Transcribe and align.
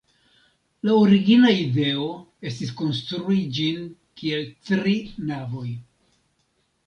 La 0.87 0.93
origina 0.99 1.51
ideo 1.63 2.07
estis 2.51 2.71
konstrui 2.79 3.37
ĝin 3.57 3.85
kiel 4.21 4.43
tri 4.71 4.95
navoj. 5.33 5.69